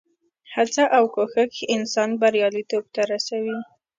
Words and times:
هڅه 0.53 0.83
او 0.97 1.03
کوښښ 1.15 1.53
انسان 1.75 2.09
بریالیتوب 2.21 2.83
ته 2.95 3.01
رسوي. 3.11 3.57